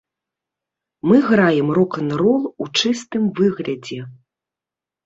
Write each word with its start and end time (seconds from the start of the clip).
Мы 1.11 1.17
граем 1.27 1.67
рок-н-рол 1.79 2.43
у 2.63 2.71
чыстым 2.79 3.23
выглядзе. 3.43 3.99